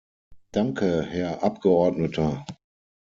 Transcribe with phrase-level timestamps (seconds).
[0.51, 2.43] Danke, Herr Abgeordneter.